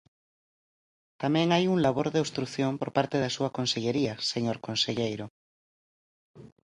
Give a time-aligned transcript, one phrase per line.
[1.21, 5.25] Tamén hai un labor de obstrución por parte da súa consellería, señor conselleiro.